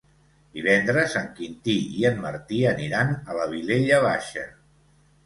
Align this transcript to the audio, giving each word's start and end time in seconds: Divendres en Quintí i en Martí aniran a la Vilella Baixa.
Divendres 0.59 1.17
en 1.19 1.27
Quintí 1.39 1.75
i 1.97 2.05
en 2.11 2.17
Martí 2.23 2.63
aniran 2.71 3.13
a 3.19 3.37
la 3.41 3.47
Vilella 3.53 4.01
Baixa. 4.07 4.47